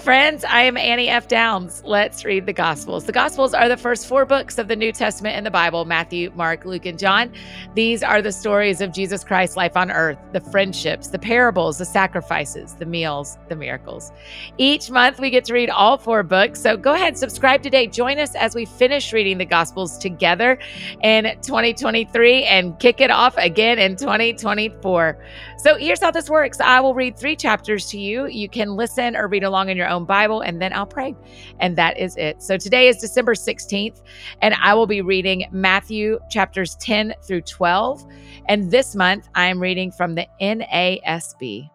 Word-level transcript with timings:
friends. 0.00 0.44
I 0.44 0.62
am 0.62 0.78
Annie 0.78 1.10
F. 1.10 1.28
Downs. 1.28 1.82
Let's 1.84 2.24
read 2.24 2.46
the 2.46 2.54
Gospels. 2.54 3.04
The 3.04 3.12
Gospels 3.12 3.52
are 3.52 3.68
the 3.68 3.76
first 3.76 4.06
four 4.06 4.24
books 4.24 4.56
of 4.56 4.66
the 4.66 4.74
New 4.74 4.92
Testament 4.92 5.36
in 5.36 5.44
the 5.44 5.50
Bible 5.50 5.84
Matthew, 5.84 6.32
Mark, 6.34 6.64
Luke, 6.64 6.86
and 6.86 6.98
John. 6.98 7.30
These 7.74 8.02
are 8.02 8.22
the 8.22 8.32
stories 8.32 8.80
of 8.80 8.92
Jesus 8.94 9.22
Christ's 9.22 9.58
life 9.58 9.76
on 9.76 9.90
earth, 9.90 10.16
the 10.32 10.40
friendships, 10.40 11.08
the 11.08 11.18
parables, 11.18 11.76
the 11.76 11.84
sacrifices, 11.84 12.74
the 12.76 12.86
meals, 12.86 13.36
the 13.50 13.56
miracles. 13.56 14.10
Each 14.56 14.90
month 14.90 15.20
we 15.20 15.28
get 15.28 15.44
to 15.44 15.52
read 15.52 15.68
all 15.68 15.98
four 15.98 16.22
books. 16.22 16.62
So 16.62 16.78
go 16.78 16.94
ahead, 16.94 17.18
subscribe 17.18 17.62
today. 17.62 17.86
Join 17.86 18.18
us 18.18 18.34
as 18.34 18.54
we 18.54 18.64
finish 18.64 19.12
reading 19.12 19.36
the 19.36 19.44
Gospels 19.44 19.98
together 19.98 20.58
in 21.02 21.24
2023 21.42 22.44
and 22.44 22.78
kick 22.78 23.02
it 23.02 23.10
off 23.10 23.34
again 23.36 23.78
in 23.78 23.96
2024. 23.96 25.18
So 25.58 25.76
here's 25.76 26.00
how 26.00 26.10
this 26.10 26.30
works 26.30 26.58
I 26.58 26.80
will 26.80 26.94
read 26.94 27.18
three 27.18 27.36
chapters 27.36 27.86
to 27.90 27.98
you. 27.98 28.26
You 28.28 28.48
can 28.48 28.76
listen 28.76 29.14
or 29.14 29.28
read 29.28 29.44
along 29.44 29.68
in 29.68 29.76
your 29.76 29.89
own 29.90 30.04
Bible, 30.04 30.40
and 30.40 30.60
then 30.62 30.72
I'll 30.72 30.86
pray. 30.86 31.14
And 31.58 31.76
that 31.76 31.98
is 31.98 32.16
it. 32.16 32.42
So 32.42 32.56
today 32.56 32.88
is 32.88 32.96
December 32.98 33.34
16th, 33.34 34.02
and 34.40 34.54
I 34.54 34.74
will 34.74 34.86
be 34.86 35.02
reading 35.02 35.44
Matthew 35.50 36.18
chapters 36.30 36.76
10 36.76 37.14
through 37.22 37.42
12. 37.42 38.06
And 38.48 38.70
this 38.70 38.94
month, 38.94 39.28
I 39.34 39.46
am 39.46 39.60
reading 39.60 39.90
from 39.90 40.14
the 40.14 40.26
NASB. 40.40 41.68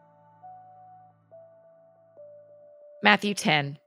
Matthew 3.04 3.36
10. 3.36 3.78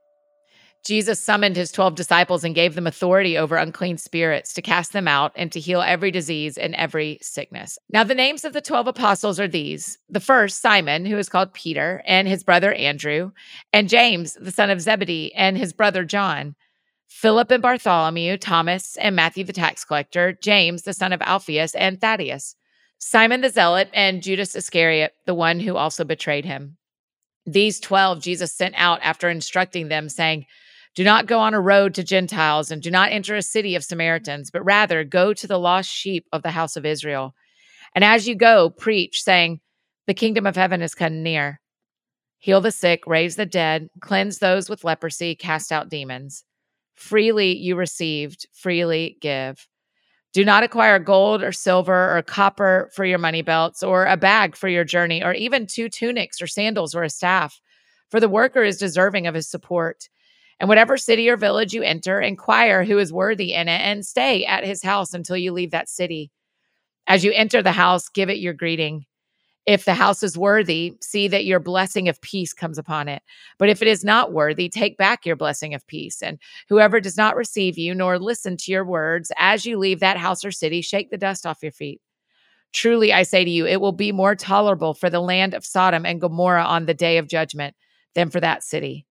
Jesus 0.89 1.19
summoned 1.19 1.55
his 1.55 1.71
12 1.71 1.93
disciples 1.93 2.43
and 2.43 2.55
gave 2.55 2.73
them 2.73 2.87
authority 2.87 3.37
over 3.37 3.57
unclean 3.57 3.99
spirits 3.99 4.53
to 4.53 4.61
cast 4.63 4.91
them 4.91 5.07
out 5.07 5.31
and 5.35 5.51
to 5.51 5.59
heal 5.59 5.83
every 5.83 6.09
disease 6.09 6.57
and 6.57 6.73
every 6.73 7.19
sickness. 7.21 7.77
Now, 7.91 8.03
the 8.03 8.15
names 8.15 8.43
of 8.43 8.53
the 8.53 8.59
12 8.59 8.87
apostles 8.87 9.39
are 9.39 9.47
these 9.47 9.99
the 10.09 10.19
first, 10.19 10.63
Simon, 10.63 11.05
who 11.05 11.19
is 11.19 11.29
called 11.29 11.53
Peter, 11.53 12.01
and 12.07 12.27
his 12.27 12.43
brother 12.43 12.73
Andrew, 12.73 13.33
and 13.71 13.87
James, 13.87 14.33
the 14.41 14.51
son 14.51 14.71
of 14.71 14.81
Zebedee, 14.81 15.31
and 15.35 15.59
his 15.59 15.73
brother 15.73 16.03
John, 16.03 16.55
Philip 17.07 17.51
and 17.51 17.61
Bartholomew, 17.61 18.37
Thomas 18.37 18.97
and 18.97 19.15
Matthew 19.15 19.43
the 19.43 19.53
tax 19.53 19.85
collector, 19.85 20.39
James, 20.41 20.81
the 20.81 20.93
son 20.93 21.13
of 21.13 21.21
Alphaeus, 21.21 21.75
and 21.75 22.01
Thaddaeus, 22.01 22.55
Simon 22.97 23.41
the 23.41 23.51
zealot, 23.51 23.91
and 23.93 24.23
Judas 24.23 24.55
Iscariot, 24.55 25.13
the 25.27 25.35
one 25.35 25.59
who 25.59 25.75
also 25.75 26.03
betrayed 26.03 26.45
him. 26.45 26.77
These 27.45 27.79
12 27.79 28.23
Jesus 28.23 28.51
sent 28.51 28.73
out 28.75 28.99
after 29.03 29.29
instructing 29.29 29.89
them, 29.89 30.09
saying, 30.09 30.47
do 30.95 31.03
not 31.03 31.27
go 31.27 31.39
on 31.39 31.53
a 31.53 31.61
road 31.61 31.93
to 31.95 32.03
Gentiles 32.03 32.71
and 32.71 32.81
do 32.81 32.91
not 32.91 33.11
enter 33.11 33.35
a 33.35 33.41
city 33.41 33.75
of 33.75 33.83
Samaritans, 33.83 34.51
but 34.51 34.65
rather 34.65 35.03
go 35.03 35.33
to 35.33 35.47
the 35.47 35.59
lost 35.59 35.89
sheep 35.89 36.27
of 36.33 36.43
the 36.43 36.51
house 36.51 36.75
of 36.75 36.85
Israel. 36.85 37.35
And 37.95 38.03
as 38.03 38.27
you 38.27 38.35
go, 38.35 38.69
preach, 38.69 39.23
saying, 39.23 39.61
The 40.07 40.13
kingdom 40.13 40.45
of 40.45 40.55
heaven 40.55 40.81
is 40.81 40.95
come 40.95 41.23
near. 41.23 41.61
Heal 42.39 42.61
the 42.61 42.71
sick, 42.71 43.05
raise 43.05 43.35
the 43.35 43.45
dead, 43.45 43.89
cleanse 43.99 44.39
those 44.39 44.69
with 44.69 44.83
leprosy, 44.83 45.35
cast 45.35 45.71
out 45.71 45.89
demons. 45.89 46.45
Freely 46.95 47.55
you 47.55 47.75
received, 47.75 48.47
freely 48.53 49.17
give. 49.21 49.67
Do 50.31 50.45
not 50.45 50.63
acquire 50.63 50.99
gold 50.99 51.41
or 51.41 51.51
silver 51.51 52.17
or 52.17 52.21
copper 52.21 52.89
for 52.93 53.03
your 53.03 53.17
money 53.17 53.41
belts, 53.41 53.81
or 53.81 54.05
a 54.05 54.15
bag 54.15 54.55
for 54.55 54.67
your 54.67 54.83
journey, 54.83 55.23
or 55.23 55.33
even 55.33 55.65
two 55.65 55.89
tunics 55.89 56.41
or 56.41 56.47
sandals 56.47 56.93
or 56.93 57.03
a 57.03 57.09
staff, 57.09 57.59
for 58.09 58.19
the 58.19 58.29
worker 58.29 58.63
is 58.63 58.77
deserving 58.77 59.27
of 59.27 59.35
his 59.35 59.49
support. 59.49 60.07
And 60.59 60.67
whatever 60.67 60.97
city 60.97 61.29
or 61.29 61.37
village 61.37 61.73
you 61.73 61.83
enter, 61.83 62.19
inquire 62.19 62.83
who 62.83 62.97
is 62.97 63.13
worthy 63.13 63.53
in 63.53 63.67
it 63.69 63.81
and 63.81 64.05
stay 64.05 64.45
at 64.45 64.65
his 64.65 64.83
house 64.83 65.13
until 65.13 65.37
you 65.37 65.53
leave 65.53 65.71
that 65.71 65.89
city. 65.89 66.31
As 67.07 67.23
you 67.23 67.31
enter 67.33 67.61
the 67.61 67.71
house, 67.71 68.09
give 68.09 68.29
it 68.29 68.39
your 68.39 68.53
greeting. 68.53 69.05
If 69.65 69.85
the 69.85 69.93
house 69.93 70.23
is 70.23 70.37
worthy, 70.37 70.95
see 71.01 71.27
that 71.27 71.45
your 71.45 71.59
blessing 71.59 72.09
of 72.09 72.19
peace 72.21 72.53
comes 72.53 72.77
upon 72.77 73.07
it. 73.07 73.21
But 73.57 73.69
if 73.69 73.81
it 73.81 73.87
is 73.87 74.03
not 74.03 74.33
worthy, 74.33 74.67
take 74.67 74.97
back 74.97 75.25
your 75.25 75.35
blessing 75.35 75.73
of 75.73 75.85
peace. 75.85 76.23
And 76.23 76.39
whoever 76.69 76.99
does 76.99 77.17
not 77.17 77.35
receive 77.35 77.77
you 77.77 77.93
nor 77.93 78.17
listen 78.17 78.57
to 78.57 78.71
your 78.71 78.83
words 78.83 79.31
as 79.37 79.65
you 79.65 79.77
leave 79.77 79.99
that 79.99 80.17
house 80.17 80.43
or 80.43 80.51
city, 80.51 80.81
shake 80.81 81.11
the 81.11 81.17
dust 81.17 81.45
off 81.45 81.61
your 81.61 81.71
feet. 81.71 82.01
Truly, 82.73 83.13
I 83.13 83.23
say 83.23 83.45
to 83.45 83.49
you, 83.49 83.65
it 83.65 83.81
will 83.81 83.91
be 83.91 84.11
more 84.11 84.35
tolerable 84.35 84.93
for 84.93 85.09
the 85.09 85.19
land 85.19 85.53
of 85.53 85.65
Sodom 85.65 86.05
and 86.05 86.21
Gomorrah 86.21 86.65
on 86.65 86.85
the 86.85 86.93
day 86.93 87.17
of 87.17 87.27
judgment 87.27 87.75
than 88.15 88.29
for 88.29 88.39
that 88.39 88.63
city. 88.63 89.05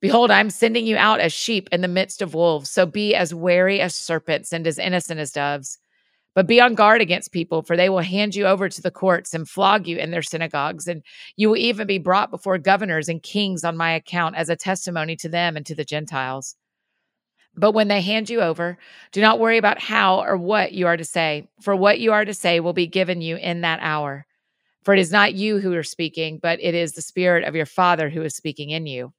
Behold, 0.00 0.30
I'm 0.30 0.50
sending 0.50 0.86
you 0.86 0.96
out 0.96 1.18
as 1.18 1.32
sheep 1.32 1.68
in 1.72 1.80
the 1.80 1.88
midst 1.88 2.22
of 2.22 2.34
wolves. 2.34 2.70
So 2.70 2.86
be 2.86 3.14
as 3.14 3.34
wary 3.34 3.80
as 3.80 3.96
serpents 3.96 4.52
and 4.52 4.66
as 4.66 4.78
innocent 4.78 5.18
as 5.18 5.32
doves. 5.32 5.78
But 6.34 6.46
be 6.46 6.60
on 6.60 6.76
guard 6.76 7.00
against 7.00 7.32
people, 7.32 7.62
for 7.62 7.76
they 7.76 7.88
will 7.88 7.98
hand 7.98 8.36
you 8.36 8.46
over 8.46 8.68
to 8.68 8.80
the 8.80 8.92
courts 8.92 9.34
and 9.34 9.48
flog 9.48 9.88
you 9.88 9.96
in 9.96 10.12
their 10.12 10.22
synagogues. 10.22 10.86
And 10.86 11.02
you 11.36 11.48
will 11.48 11.56
even 11.56 11.88
be 11.88 11.98
brought 11.98 12.30
before 12.30 12.58
governors 12.58 13.08
and 13.08 13.20
kings 13.20 13.64
on 13.64 13.76
my 13.76 13.90
account 13.90 14.36
as 14.36 14.48
a 14.48 14.54
testimony 14.54 15.16
to 15.16 15.28
them 15.28 15.56
and 15.56 15.66
to 15.66 15.74
the 15.74 15.84
Gentiles. 15.84 16.54
But 17.56 17.72
when 17.72 17.88
they 17.88 18.00
hand 18.00 18.30
you 18.30 18.40
over, 18.40 18.78
do 19.10 19.20
not 19.20 19.40
worry 19.40 19.58
about 19.58 19.80
how 19.80 20.22
or 20.22 20.36
what 20.36 20.70
you 20.70 20.86
are 20.86 20.96
to 20.96 21.04
say, 21.04 21.48
for 21.60 21.74
what 21.74 21.98
you 21.98 22.12
are 22.12 22.24
to 22.24 22.34
say 22.34 22.60
will 22.60 22.72
be 22.72 22.86
given 22.86 23.20
you 23.20 23.36
in 23.36 23.62
that 23.62 23.80
hour. 23.82 24.26
For 24.84 24.94
it 24.94 25.00
is 25.00 25.10
not 25.10 25.34
you 25.34 25.58
who 25.58 25.74
are 25.74 25.82
speaking, 25.82 26.38
but 26.40 26.60
it 26.62 26.76
is 26.76 26.92
the 26.92 27.02
Spirit 27.02 27.42
of 27.42 27.56
your 27.56 27.66
Father 27.66 28.08
who 28.10 28.22
is 28.22 28.36
speaking 28.36 28.70
in 28.70 28.86
you. 28.86 29.12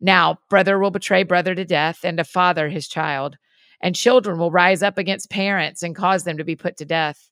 Now, 0.00 0.38
brother 0.48 0.78
will 0.78 0.90
betray 0.90 1.24
brother 1.24 1.54
to 1.54 1.64
death, 1.64 2.00
and 2.04 2.18
a 2.20 2.24
father 2.24 2.68
his 2.68 2.88
child. 2.88 3.36
And 3.80 3.94
children 3.94 4.38
will 4.38 4.50
rise 4.50 4.82
up 4.82 4.98
against 4.98 5.30
parents 5.30 5.82
and 5.82 5.94
cause 5.94 6.24
them 6.24 6.38
to 6.38 6.44
be 6.44 6.56
put 6.56 6.76
to 6.78 6.84
death. 6.84 7.30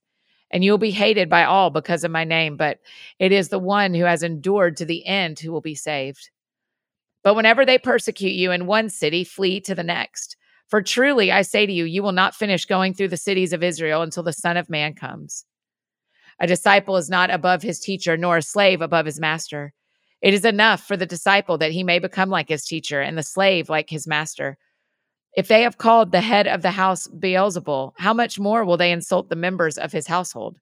And 0.51 0.63
you 0.63 0.71
will 0.71 0.79
be 0.79 0.93
hated 0.93 1.29
by 1.29 1.45
all 1.45 1.71
because 1.71 2.05
of 2.05 2.11
my 2.11 2.25
name, 2.25 2.57
but 2.57 2.79
it 3.19 3.33
is 3.33 3.49
the 3.49 3.59
one 3.59 3.95
who 3.95 4.05
has 4.05 4.23
endured 4.23 4.77
to 4.77 4.85
the 4.85 5.05
end 5.07 5.41
who 5.41 5.51
will 5.51 5.61
be 5.61 5.75
saved. 5.75 6.31
But 7.25 7.35
whenever 7.35 7.65
they 7.65 7.79
persecute 7.79 8.35
you 8.35 8.53
in 8.53 8.67
one 8.67 8.89
city, 8.89 9.25
flee 9.25 9.61
to 9.63 9.75
the 9.75 9.83
next. 9.83 10.37
For 10.69 10.83
truly 10.83 11.33
I 11.33 11.43
say 11.43 11.67
to 11.67 11.73
you, 11.73 11.85
you 11.85 12.03
will 12.03 12.13
not 12.13 12.35
finish 12.35 12.65
going 12.65 12.95
through 12.95 13.09
the 13.09 13.17
cities 13.17 13.53
of 13.53 13.65
Israel 13.65 14.03
until 14.03 14.23
the 14.23 14.33
Son 14.33 14.57
of 14.57 14.71
Man 14.71 14.95
comes. 14.95 15.45
A 16.39 16.47
disciple 16.47 16.97
is 16.97 17.09
not 17.09 17.31
above 17.31 17.63
his 17.63 17.81
teacher, 17.81 18.17
nor 18.17 18.37
a 18.37 18.43
slave 18.43 18.81
above 18.81 19.07
his 19.07 19.19
master. 19.19 19.73
It 20.23 20.35
is 20.35 20.45
enough 20.45 20.83
for 20.83 20.97
the 20.97 21.07
disciple 21.07 21.59
that 21.59 21.73
he 21.73 21.83
may 21.83 21.99
become 21.99 22.31
like 22.31 22.49
his 22.49 22.65
teacher 22.65 23.01
and 23.01 23.17
the 23.17 23.23
slave 23.23 23.69
like 23.69 23.91
his 23.91 24.07
master. 24.07 24.57
If 25.37 25.49
they 25.49 25.63
have 25.63 25.77
called 25.77 26.13
the 26.13 26.23
head 26.23 26.47
of 26.47 26.63
the 26.63 26.71
house 26.71 27.07
Beelzebul, 27.09 27.93
how 27.99 28.15
much 28.15 28.39
more 28.39 28.65
will 28.65 28.79
they 28.79 28.91
insult 28.91 29.29
the 29.29 29.37
members 29.37 29.77
of 29.77 29.93
his 29.93 30.07
household? 30.07 30.57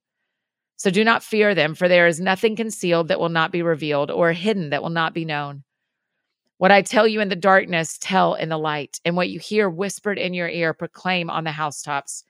So 0.76 0.90
do 0.90 1.04
not 1.04 1.22
fear 1.22 1.54
them, 1.54 1.76
for 1.76 1.88
there 1.88 2.08
is 2.08 2.18
nothing 2.18 2.56
concealed 2.56 3.06
that 3.08 3.20
will 3.20 3.28
not 3.28 3.52
be 3.52 3.62
revealed, 3.62 4.10
or 4.10 4.32
hidden 4.32 4.70
that 4.70 4.82
will 4.82 4.90
not 4.90 5.14
be 5.14 5.24
known. 5.24 5.62
What 6.58 6.72
I 6.72 6.82
tell 6.82 7.06
you 7.06 7.20
in 7.20 7.28
the 7.28 7.36
darkness, 7.36 7.98
tell 8.00 8.34
in 8.34 8.48
the 8.48 8.58
light, 8.58 9.00
and 9.04 9.16
what 9.16 9.28
you 9.28 9.38
hear 9.38 9.70
whispered 9.70 10.18
in 10.18 10.34
your 10.34 10.48
ear, 10.48 10.74
proclaim 10.74 11.30
on 11.30 11.44
the 11.44 11.52
housetops. 11.52 12.24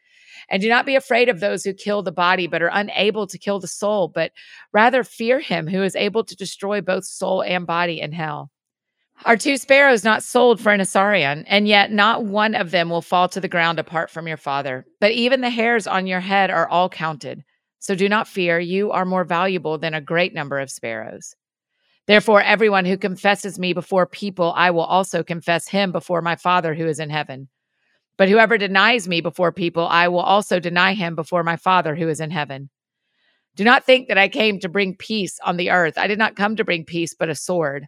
And 0.49 0.61
do 0.61 0.69
not 0.69 0.87
be 0.87 0.97
afraid 0.97 1.29
of 1.29 1.41
those 1.41 1.65
who 1.65 1.73
kill 1.73 2.03
the 2.03 2.13
body, 2.13 2.47
but 2.47 2.63
are 2.63 2.71
unable 2.73 3.27
to 3.27 3.39
kill 3.39 3.61
the 3.61 3.69
soul, 3.69 4.09
but 4.09 4.33
rather 4.73 5.05
fear 5.05 5.41
him 5.41 5.67
who 5.67 5.83
is 5.83 5.97
able 5.97 6.25
to 6.25 6.37
destroy 6.37 6.81
both 6.81 7.05
soul 7.05 7.43
and 7.43 7.67
body 7.67 8.01
in 8.01 8.13
hell. 8.13 8.51
Are 9.25 9.37
two 9.37 9.57
sparrows 9.57 10.05
not 10.05 10.23
sold 10.23 10.61
for 10.61 10.73
an 10.73 10.81
assarion? 10.81 11.45
And 11.47 11.69
yet 11.69 11.93
not 11.93 12.25
one 12.25 12.55
of 12.55 12.73
them 12.73 12.91
will 12.91 13.01
fall 13.01 13.29
to 13.29 13.41
the 13.41 13.49
ground 13.49 13.79
apart 13.79 14.11
from 14.11 14.27
your 14.27 14.37
father. 14.37 14.85
But 15.01 15.13
even 15.13 15.41
the 15.41 15.51
hairs 15.51 15.87
on 15.87 16.07
your 16.07 16.21
head 16.21 16.51
are 16.51 16.69
all 16.69 16.89
counted. 16.89 17.45
So 17.79 17.95
do 17.95 18.09
not 18.09 18.29
fear, 18.29 18.59
you 18.59 18.91
are 18.91 19.05
more 19.05 19.25
valuable 19.25 19.79
than 19.79 19.95
a 19.95 20.01
great 20.01 20.35
number 20.35 20.59
of 20.59 20.71
sparrows. 20.71 21.35
Therefore, 22.07 22.43
everyone 22.43 22.85
who 22.85 22.99
confesses 22.99 23.59
me 23.59 23.73
before 23.73 24.07
people, 24.07 24.53
I 24.57 24.71
will 24.71 24.85
also 24.85 25.23
confess 25.23 25.69
him 25.69 25.91
before 25.91 26.21
my 26.21 26.37
Father 26.37 26.75
who 26.75 26.87
is 26.87 26.99
in 26.99 27.09
heaven. 27.09 27.49
But 28.17 28.29
whoever 28.29 28.59
denies 28.59 29.09
me 29.09 29.21
before 29.21 29.53
people, 29.53 29.87
I 29.87 30.09
will 30.09 30.21
also 30.21 30.61
deny 30.61 30.95
him 30.95 31.15
before 31.15 31.43
my 31.43 31.57
Father 31.57 31.97
who 31.97 32.09
is 32.09 32.21
in 32.21 32.31
heaven. 32.31 32.71
Do 33.57 33.65
not 33.65 33.85
think 33.85 34.09
that 34.09 34.19
I 34.19 34.29
came 34.29 34.59
to 34.61 34.69
bring 34.69 34.97
peace 34.97 35.39
on 35.45 35.57
the 35.57 35.71
earth. 35.71 35.97
I 35.97 36.07
did 36.07 36.19
not 36.19 36.37
come 36.37 36.57
to 36.57 36.65
bring 36.65 36.85
peace, 36.85 37.15
but 37.15 37.29
a 37.29 37.35
sword. 37.35 37.87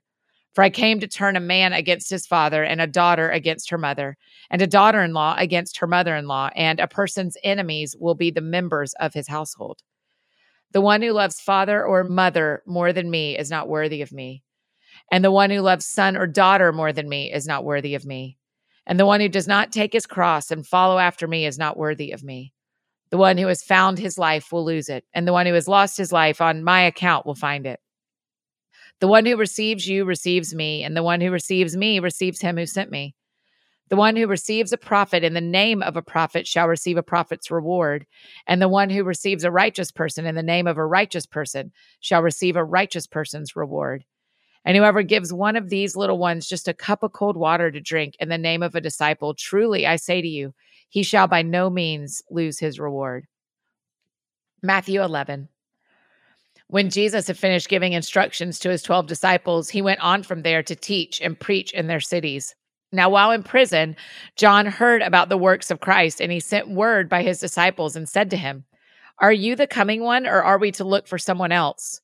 For 0.54 0.62
I 0.62 0.70
came 0.70 1.00
to 1.00 1.08
turn 1.08 1.36
a 1.36 1.40
man 1.40 1.72
against 1.72 2.08
his 2.08 2.26
father, 2.26 2.64
and 2.64 2.80
a 2.80 2.86
daughter 2.86 3.30
against 3.30 3.68
her 3.70 3.78
mother, 3.78 4.16
and 4.48 4.62
a 4.62 4.66
daughter 4.66 5.02
in 5.02 5.12
law 5.12 5.34
against 5.36 5.78
her 5.78 5.86
mother 5.86 6.16
in 6.16 6.26
law, 6.26 6.50
and 6.56 6.80
a 6.80 6.88
person's 6.88 7.36
enemies 7.44 7.94
will 7.98 8.14
be 8.14 8.30
the 8.30 8.40
members 8.40 8.94
of 8.94 9.12
his 9.12 9.28
household. 9.28 9.82
The 10.72 10.80
one 10.80 11.02
who 11.02 11.12
loves 11.12 11.40
father 11.40 11.84
or 11.84 12.04
mother 12.04 12.62
more 12.66 12.92
than 12.92 13.10
me 13.10 13.36
is 13.36 13.50
not 13.50 13.68
worthy 13.68 14.02
of 14.02 14.12
me. 14.12 14.42
And 15.12 15.24
the 15.24 15.30
one 15.30 15.50
who 15.50 15.60
loves 15.60 15.84
son 15.84 16.16
or 16.16 16.26
daughter 16.26 16.72
more 16.72 16.92
than 16.92 17.08
me 17.08 17.32
is 17.32 17.46
not 17.46 17.64
worthy 17.64 17.94
of 17.94 18.06
me. 18.06 18.38
And 18.86 19.00
the 19.00 19.06
one 19.06 19.20
who 19.20 19.28
does 19.28 19.48
not 19.48 19.72
take 19.72 19.92
his 19.92 20.06
cross 20.06 20.50
and 20.50 20.66
follow 20.66 20.98
after 20.98 21.26
me 21.26 21.44
is 21.44 21.58
not 21.58 21.76
worthy 21.76 22.12
of 22.12 22.22
me. 22.22 22.52
The 23.10 23.18
one 23.18 23.38
who 23.38 23.46
has 23.46 23.62
found 23.62 23.98
his 23.98 24.18
life 24.18 24.52
will 24.52 24.64
lose 24.64 24.88
it, 24.88 25.04
and 25.14 25.26
the 25.26 25.32
one 25.32 25.46
who 25.46 25.54
has 25.54 25.68
lost 25.68 25.96
his 25.96 26.12
life 26.12 26.40
on 26.40 26.64
my 26.64 26.82
account 26.82 27.24
will 27.24 27.34
find 27.34 27.66
it. 27.66 27.80
The 29.00 29.08
one 29.08 29.26
who 29.26 29.36
receives 29.36 29.86
you 29.86 30.04
receives 30.04 30.54
me, 30.54 30.82
and 30.82 30.96
the 30.96 31.02
one 31.02 31.20
who 31.20 31.30
receives 31.30 31.76
me 31.76 32.00
receives 32.00 32.40
him 32.40 32.56
who 32.56 32.66
sent 32.66 32.90
me. 32.90 33.14
The 33.88 33.96
one 33.96 34.16
who 34.16 34.26
receives 34.26 34.72
a 34.72 34.78
prophet 34.78 35.22
in 35.22 35.34
the 35.34 35.40
name 35.40 35.82
of 35.82 35.96
a 35.96 36.02
prophet 36.02 36.46
shall 36.46 36.66
receive 36.66 36.96
a 36.96 37.02
prophet's 37.02 37.50
reward, 37.50 38.06
and 38.46 38.60
the 38.60 38.68
one 38.68 38.90
who 38.90 39.04
receives 39.04 39.44
a 39.44 39.50
righteous 39.50 39.92
person 39.92 40.26
in 40.26 40.34
the 40.34 40.42
name 40.42 40.66
of 40.66 40.76
a 40.76 40.86
righteous 40.86 41.26
person 41.26 41.70
shall 42.00 42.22
receive 42.22 42.56
a 42.56 42.64
righteous 42.64 43.06
person's 43.06 43.54
reward. 43.54 44.04
And 44.66 44.76
whoever 44.76 45.04
gives 45.04 45.32
one 45.32 45.54
of 45.54 45.70
these 45.70 45.94
little 45.94 46.18
ones 46.18 46.48
just 46.48 46.66
a 46.66 46.74
cup 46.74 47.04
of 47.04 47.12
cold 47.12 47.36
water 47.36 47.70
to 47.70 47.80
drink 47.80 48.16
in 48.18 48.28
the 48.28 48.36
name 48.36 48.64
of 48.64 48.74
a 48.74 48.80
disciple, 48.80 49.32
truly 49.32 49.86
I 49.86 49.94
say 49.94 50.20
to 50.20 50.26
you, 50.26 50.54
he 50.88 51.04
shall 51.04 51.28
by 51.28 51.42
no 51.42 51.70
means 51.70 52.20
lose 52.30 52.58
his 52.58 52.80
reward. 52.80 53.28
Matthew 54.62 55.00
11. 55.00 55.48
When 56.66 56.90
Jesus 56.90 57.28
had 57.28 57.38
finished 57.38 57.68
giving 57.68 57.92
instructions 57.92 58.58
to 58.58 58.70
his 58.70 58.82
12 58.82 59.06
disciples, 59.06 59.70
he 59.70 59.82
went 59.82 60.00
on 60.00 60.24
from 60.24 60.42
there 60.42 60.64
to 60.64 60.74
teach 60.74 61.20
and 61.20 61.38
preach 61.38 61.72
in 61.72 61.86
their 61.86 62.00
cities. 62.00 62.56
Now, 62.90 63.08
while 63.08 63.30
in 63.30 63.44
prison, 63.44 63.94
John 64.34 64.66
heard 64.66 65.00
about 65.00 65.28
the 65.28 65.38
works 65.38 65.70
of 65.70 65.78
Christ, 65.78 66.20
and 66.20 66.32
he 66.32 66.40
sent 66.40 66.68
word 66.68 67.08
by 67.08 67.22
his 67.22 67.38
disciples 67.38 67.94
and 67.94 68.08
said 68.08 68.30
to 68.30 68.36
him, 68.36 68.64
Are 69.20 69.32
you 69.32 69.54
the 69.54 69.68
coming 69.68 70.02
one, 70.02 70.26
or 70.26 70.42
are 70.42 70.58
we 70.58 70.72
to 70.72 70.84
look 70.84 71.06
for 71.06 71.18
someone 71.18 71.52
else? 71.52 72.00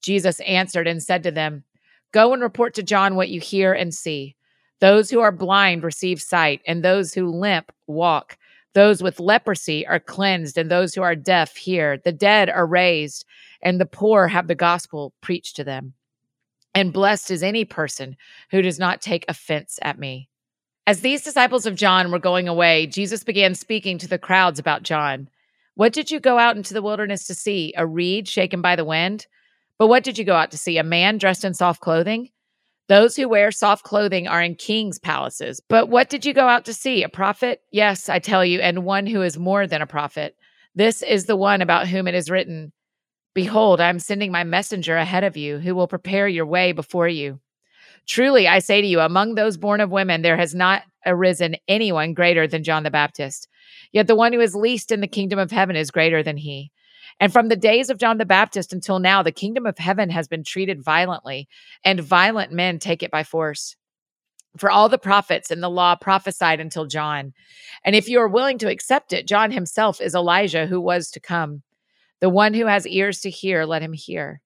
Jesus 0.00 0.38
answered 0.40 0.86
and 0.86 1.02
said 1.02 1.24
to 1.24 1.32
them, 1.32 1.64
Go 2.12 2.32
and 2.32 2.42
report 2.42 2.74
to 2.74 2.82
John 2.82 3.16
what 3.16 3.30
you 3.30 3.40
hear 3.40 3.72
and 3.72 3.92
see. 3.94 4.36
Those 4.80 5.10
who 5.10 5.20
are 5.20 5.32
blind 5.32 5.82
receive 5.82 6.20
sight, 6.20 6.60
and 6.66 6.84
those 6.84 7.14
who 7.14 7.30
limp 7.30 7.72
walk. 7.86 8.36
Those 8.74 9.02
with 9.02 9.20
leprosy 9.20 9.86
are 9.86 10.00
cleansed, 10.00 10.58
and 10.58 10.70
those 10.70 10.94
who 10.94 11.02
are 11.02 11.14
deaf 11.14 11.56
hear. 11.56 11.98
The 11.98 12.12
dead 12.12 12.50
are 12.50 12.66
raised, 12.66 13.24
and 13.62 13.80
the 13.80 13.86
poor 13.86 14.28
have 14.28 14.48
the 14.48 14.54
gospel 14.54 15.12
preached 15.20 15.56
to 15.56 15.64
them. 15.64 15.94
And 16.74 16.92
blessed 16.92 17.30
is 17.30 17.42
any 17.42 17.64
person 17.64 18.16
who 18.50 18.62
does 18.62 18.78
not 18.78 19.02
take 19.02 19.24
offense 19.28 19.78
at 19.82 19.98
me. 19.98 20.28
As 20.86 21.00
these 21.00 21.22
disciples 21.22 21.64
of 21.64 21.76
John 21.76 22.10
were 22.10 22.18
going 22.18 22.48
away, 22.48 22.86
Jesus 22.86 23.22
began 23.22 23.54
speaking 23.54 23.98
to 23.98 24.08
the 24.08 24.18
crowds 24.18 24.58
about 24.58 24.82
John. 24.82 25.28
What 25.74 25.92
did 25.92 26.10
you 26.10 26.18
go 26.18 26.38
out 26.38 26.56
into 26.56 26.74
the 26.74 26.82
wilderness 26.82 27.26
to 27.28 27.34
see? 27.34 27.72
A 27.76 27.86
reed 27.86 28.26
shaken 28.26 28.60
by 28.62 28.74
the 28.74 28.84
wind? 28.84 29.26
But 29.82 29.88
what 29.88 30.04
did 30.04 30.16
you 30.16 30.24
go 30.24 30.36
out 30.36 30.52
to 30.52 30.56
see? 30.56 30.78
A 30.78 30.84
man 30.84 31.18
dressed 31.18 31.44
in 31.44 31.54
soft 31.54 31.80
clothing? 31.80 32.28
Those 32.86 33.16
who 33.16 33.28
wear 33.28 33.50
soft 33.50 33.82
clothing 33.82 34.28
are 34.28 34.40
in 34.40 34.54
kings' 34.54 35.00
palaces. 35.00 35.60
But 35.68 35.88
what 35.88 36.08
did 36.08 36.24
you 36.24 36.32
go 36.32 36.46
out 36.46 36.66
to 36.66 36.72
see? 36.72 37.02
A 37.02 37.08
prophet? 37.08 37.62
Yes, 37.72 38.08
I 38.08 38.20
tell 38.20 38.44
you, 38.44 38.60
and 38.60 38.84
one 38.84 39.08
who 39.08 39.22
is 39.22 39.36
more 39.36 39.66
than 39.66 39.82
a 39.82 39.86
prophet. 39.88 40.36
This 40.76 41.02
is 41.02 41.26
the 41.26 41.34
one 41.34 41.62
about 41.62 41.88
whom 41.88 42.06
it 42.06 42.14
is 42.14 42.30
written 42.30 42.72
Behold, 43.34 43.80
I 43.80 43.88
am 43.88 43.98
sending 43.98 44.30
my 44.30 44.44
messenger 44.44 44.96
ahead 44.96 45.24
of 45.24 45.36
you, 45.36 45.58
who 45.58 45.74
will 45.74 45.88
prepare 45.88 46.28
your 46.28 46.46
way 46.46 46.70
before 46.70 47.08
you. 47.08 47.40
Truly, 48.06 48.46
I 48.46 48.60
say 48.60 48.82
to 48.82 48.86
you, 48.86 49.00
among 49.00 49.34
those 49.34 49.56
born 49.56 49.80
of 49.80 49.90
women, 49.90 50.22
there 50.22 50.36
has 50.36 50.54
not 50.54 50.84
arisen 51.04 51.56
anyone 51.66 52.14
greater 52.14 52.46
than 52.46 52.62
John 52.62 52.84
the 52.84 52.90
Baptist. 52.92 53.48
Yet 53.90 54.06
the 54.06 54.14
one 54.14 54.32
who 54.32 54.38
is 54.38 54.54
least 54.54 54.92
in 54.92 55.00
the 55.00 55.08
kingdom 55.08 55.40
of 55.40 55.50
heaven 55.50 55.74
is 55.74 55.90
greater 55.90 56.22
than 56.22 56.36
he. 56.36 56.70
And 57.22 57.32
from 57.32 57.46
the 57.46 57.54
days 57.54 57.88
of 57.88 57.98
John 57.98 58.18
the 58.18 58.26
Baptist 58.26 58.72
until 58.72 58.98
now, 58.98 59.22
the 59.22 59.30
kingdom 59.30 59.64
of 59.64 59.78
heaven 59.78 60.10
has 60.10 60.26
been 60.26 60.42
treated 60.42 60.82
violently, 60.82 61.48
and 61.84 62.00
violent 62.00 62.50
men 62.50 62.80
take 62.80 63.00
it 63.00 63.12
by 63.12 63.22
force. 63.22 63.76
For 64.56 64.68
all 64.72 64.88
the 64.88 64.98
prophets 64.98 65.48
and 65.48 65.62
the 65.62 65.70
law 65.70 65.94
prophesied 65.94 66.58
until 66.58 66.84
John. 66.84 67.32
And 67.84 67.94
if 67.94 68.08
you 68.08 68.18
are 68.18 68.26
willing 68.26 68.58
to 68.58 68.68
accept 68.68 69.12
it, 69.12 69.28
John 69.28 69.52
himself 69.52 70.00
is 70.00 70.16
Elijah 70.16 70.66
who 70.66 70.80
was 70.80 71.12
to 71.12 71.20
come. 71.20 71.62
The 72.18 72.28
one 72.28 72.54
who 72.54 72.66
has 72.66 72.88
ears 72.88 73.20
to 73.20 73.30
hear, 73.30 73.66
let 73.66 73.82
him 73.82 73.92
hear. 73.92 74.40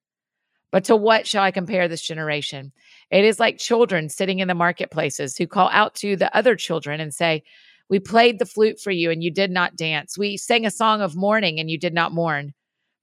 But 0.70 0.84
to 0.84 0.96
what 0.96 1.26
shall 1.26 1.44
I 1.44 1.52
compare 1.52 1.88
this 1.88 2.06
generation? 2.06 2.72
It 3.10 3.24
is 3.24 3.40
like 3.40 3.56
children 3.56 4.10
sitting 4.10 4.40
in 4.40 4.48
the 4.48 4.54
marketplaces 4.54 5.34
who 5.34 5.46
call 5.46 5.70
out 5.72 5.94
to 5.94 6.14
the 6.14 6.36
other 6.36 6.54
children 6.54 7.00
and 7.00 7.14
say, 7.14 7.42
We 7.88 8.00
played 8.00 8.38
the 8.38 8.44
flute 8.44 8.78
for 8.78 8.90
you 8.90 9.10
and 9.10 9.24
you 9.24 9.30
did 9.30 9.50
not 9.50 9.76
dance. 9.76 10.18
We 10.18 10.36
sang 10.36 10.66
a 10.66 10.70
song 10.70 11.00
of 11.00 11.16
mourning 11.16 11.58
and 11.58 11.70
you 11.70 11.78
did 11.78 11.94
not 11.94 12.12
mourn. 12.12 12.52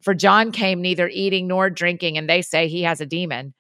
For 0.04 0.14
John 0.14 0.52
came 0.52 0.82
neither 0.82 1.08
eating 1.08 1.48
nor 1.48 1.70
drinking, 1.70 2.18
and 2.18 2.30
they 2.30 2.42
say 2.42 2.68
he 2.68 2.84
has 2.84 3.00
a 3.00 3.06
demon. 3.06 3.54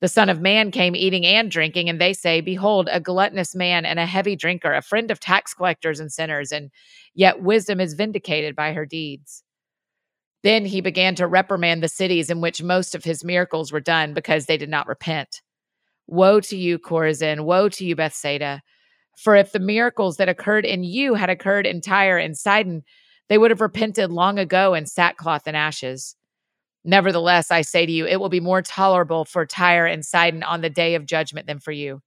The 0.00 0.08
Son 0.08 0.28
of 0.28 0.40
Man 0.40 0.70
came 0.70 0.94
eating 0.94 1.26
and 1.26 1.50
drinking, 1.50 1.88
and 1.88 2.00
they 2.00 2.12
say, 2.12 2.40
Behold, 2.40 2.88
a 2.92 3.00
gluttonous 3.00 3.54
man 3.54 3.84
and 3.84 3.98
a 3.98 4.06
heavy 4.06 4.36
drinker, 4.36 4.72
a 4.72 4.82
friend 4.82 5.10
of 5.10 5.18
tax 5.18 5.54
collectors 5.54 5.98
and 5.98 6.12
sinners, 6.12 6.52
and 6.52 6.70
yet 7.14 7.42
wisdom 7.42 7.80
is 7.80 7.94
vindicated 7.94 8.54
by 8.54 8.74
her 8.74 8.86
deeds. 8.86 9.42
Then 10.44 10.66
he 10.66 10.80
began 10.80 11.14
to 11.16 11.26
reprimand 11.26 11.82
the 11.82 11.88
cities 11.88 12.30
in 12.30 12.40
which 12.40 12.62
most 12.62 12.94
of 12.94 13.02
his 13.02 13.24
miracles 13.24 13.72
were 13.72 13.80
done 13.80 14.14
because 14.14 14.46
they 14.46 14.56
did 14.56 14.68
not 14.68 14.86
repent. 14.86 15.40
Woe 16.06 16.40
to 16.40 16.56
you, 16.56 16.78
Chorazin! 16.78 17.44
Woe 17.44 17.68
to 17.70 17.84
you, 17.84 17.96
Bethsaida! 17.96 18.62
For 19.16 19.34
if 19.34 19.50
the 19.50 19.58
miracles 19.58 20.16
that 20.18 20.28
occurred 20.28 20.64
in 20.64 20.84
you 20.84 21.14
had 21.14 21.28
occurred 21.28 21.66
in 21.66 21.80
Tyre 21.80 22.18
and 22.18 22.38
Sidon, 22.38 22.84
they 23.28 23.38
would 23.38 23.50
have 23.50 23.60
repented 23.60 24.10
long 24.10 24.38
ago 24.38 24.74
in 24.74 24.86
sackcloth 24.86 25.42
and 25.46 25.56
ashes. 25.56 26.16
Nevertheless, 26.84 27.50
I 27.50 27.62
say 27.62 27.86
to 27.86 27.92
you, 27.92 28.06
it 28.06 28.20
will 28.20 28.28
be 28.28 28.40
more 28.40 28.62
tolerable 28.62 29.24
for 29.24 29.44
Tyre 29.44 29.86
and 29.86 30.04
Sidon 30.04 30.42
on 30.42 30.60
the 30.60 30.70
day 30.70 30.94
of 30.94 31.06
judgment 31.06 31.46
than 31.46 31.58
for 31.58 31.72
you. 31.72 32.00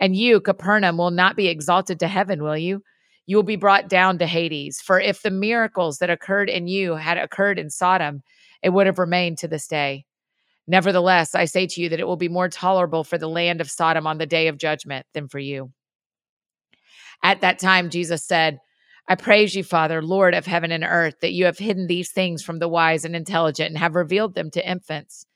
And 0.00 0.16
you, 0.16 0.40
Capernaum, 0.40 0.96
will 0.96 1.10
not 1.10 1.36
be 1.36 1.48
exalted 1.48 2.00
to 2.00 2.08
heaven, 2.08 2.42
will 2.42 2.56
you? 2.56 2.82
you 3.30 3.36
will 3.36 3.44
be 3.44 3.54
brought 3.54 3.88
down 3.88 4.18
to 4.18 4.26
Hades. 4.26 4.80
For 4.80 4.98
if 4.98 5.22
the 5.22 5.30
miracles 5.30 5.98
that 5.98 6.10
occurred 6.10 6.50
in 6.50 6.66
you 6.66 6.96
had 6.96 7.16
occurred 7.16 7.60
in 7.60 7.70
Sodom, 7.70 8.24
it 8.60 8.70
would 8.70 8.88
have 8.88 8.98
remained 8.98 9.38
to 9.38 9.46
this 9.46 9.68
day. 9.68 10.04
Nevertheless, 10.66 11.36
I 11.36 11.44
say 11.44 11.68
to 11.68 11.80
you 11.80 11.88
that 11.90 12.00
it 12.00 12.08
will 12.08 12.16
be 12.16 12.28
more 12.28 12.48
tolerable 12.48 13.04
for 13.04 13.18
the 13.18 13.28
land 13.28 13.60
of 13.60 13.70
Sodom 13.70 14.04
on 14.04 14.18
the 14.18 14.26
day 14.26 14.48
of 14.48 14.58
judgment 14.58 15.06
than 15.14 15.28
for 15.28 15.38
you. 15.38 15.70
At 17.22 17.42
that 17.42 17.60
time, 17.60 17.88
Jesus 17.88 18.24
said, 18.24 18.58
I 19.08 19.14
praise 19.16 19.54
you, 19.54 19.64
Father, 19.64 20.02
Lord 20.02 20.34
of 20.34 20.46
heaven 20.46 20.70
and 20.70 20.84
earth, 20.84 21.16
that 21.20 21.32
you 21.32 21.44
have 21.46 21.58
hidden 21.58 21.86
these 21.86 22.12
things 22.12 22.42
from 22.42 22.58
the 22.58 22.68
wise 22.68 23.04
and 23.04 23.16
intelligent 23.16 23.70
and 23.70 23.78
have 23.78 23.94
revealed 23.94 24.34
them 24.34 24.50
to 24.52 24.68
infants. 24.68 25.26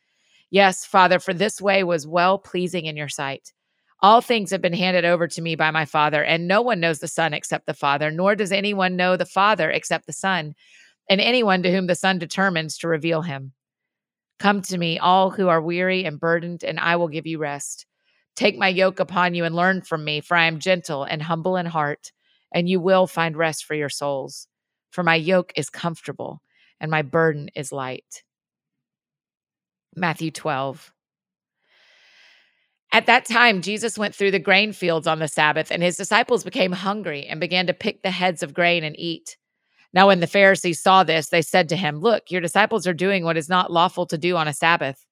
Yes, 0.51 0.85
Father, 0.85 1.19
for 1.19 1.35
this 1.35 1.61
way 1.61 1.83
was 1.83 2.07
well 2.07 2.39
pleasing 2.39 2.87
in 2.87 2.97
your 2.97 3.09
sight. 3.09 3.53
All 4.01 4.21
things 4.21 4.51
have 4.51 4.61
been 4.61 4.75
handed 4.75 5.05
over 5.05 5.27
to 5.27 5.43
me 5.43 5.57
by 5.57 5.71
my 5.71 5.85
Father, 5.85 6.23
and 6.23 6.47
no 6.47 6.63
one 6.63 6.79
knows 6.79 6.99
the 6.99 7.09
Son 7.09 7.33
except 7.33 7.67
the 7.67 7.75
Father, 7.75 8.11
nor 8.11 8.35
does 8.35 8.53
anyone 8.53 8.97
know 8.97 9.17
the 9.17 9.25
Father 9.25 9.71
except 9.71 10.07
the 10.07 10.13
Son, 10.13 10.55
and 11.09 11.21
anyone 11.21 11.63
to 11.63 11.73
whom 11.73 11.87
the 11.87 11.95
Son 11.95 12.19
determines 12.19 12.79
to 12.79 12.89
reveal 12.89 13.23
him. 13.23 13.53
Come 14.39 14.63
to 14.63 14.79
me, 14.79 14.99
all 14.99 15.31
who 15.31 15.49
are 15.49 15.63
weary 15.63 16.05
and 16.05 16.21
burdened, 16.21 16.65
and 16.65 16.79
I 16.79 16.97
will 16.97 17.09
give 17.09 17.27
you 17.27 17.39
rest. 17.39 17.87
Take 18.37 18.59
my 18.59 18.69
yoke 18.69 19.01
upon 19.01 19.35
you 19.35 19.45
and 19.45 19.55
learn 19.55 19.81
from 19.81 20.05
me, 20.05 20.21
for 20.21 20.37
I 20.37 20.47
am 20.47 20.59
gentle 20.59 21.05
and 21.05 21.23
humble 21.23 21.57
in 21.57 21.67
heart, 21.67 22.13
and 22.55 22.69
you 22.69 22.81
will 22.81 23.07
find 23.07 23.37
rest 23.37 23.67
for 23.67 23.75
your 23.75 23.91
souls. 23.91 24.47
For 24.91 25.03
my 25.03 25.17
yoke 25.17 25.53
is 25.57 25.69
comfortable, 25.69 26.41
and 26.81 26.91
my 26.91 27.03
burden 27.03 27.51
is 27.57 27.73
light. 27.73 28.23
Matthew 29.95 30.31
12. 30.31 30.93
At 32.93 33.07
that 33.07 33.25
time, 33.25 33.61
Jesus 33.61 33.99
went 33.99 34.15
through 34.15 34.31
the 34.31 34.39
grain 34.39 34.73
fields 34.73 35.09
on 35.09 35.19
the 35.19 35.27
Sabbath, 35.27 35.73
and 35.73 35.83
his 35.83 35.97
disciples 35.97 36.45
became 36.45 36.71
hungry 36.71 37.27
and 37.27 37.41
began 37.41 37.67
to 37.67 37.75
pick 37.75 38.03
the 38.03 38.13
heads 38.13 38.41
of 38.43 38.55
grain 38.55 38.85
and 38.85 38.99
eat. 38.99 39.37
Now, 39.93 40.07
when 40.07 40.21
the 40.21 40.29
Pharisees 40.29 40.81
saw 40.81 41.03
this, 41.03 41.29
they 41.29 41.43
said 41.43 41.69
to 41.71 41.77
him, 41.77 41.99
Look, 41.99 42.31
your 42.31 42.41
disciples 42.41 42.87
are 42.87 42.95
doing 42.95 43.25
what 43.25 43.37
is 43.37 43.49
not 43.49 43.73
lawful 43.73 44.07
to 44.07 44.19
do 44.19 44.37
on 44.37 44.47
a 44.47 44.53
Sabbath. 44.53 45.05